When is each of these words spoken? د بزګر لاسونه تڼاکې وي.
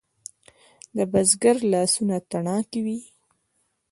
د 0.95 0.97
بزګر 1.11 1.57
لاسونه 1.71 2.15
تڼاکې 2.29 2.79
وي. 2.85 2.99